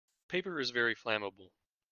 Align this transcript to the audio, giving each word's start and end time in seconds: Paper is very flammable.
Paper 0.29 0.59
is 0.59 0.71
very 0.71 0.95
flammable. 0.95 1.51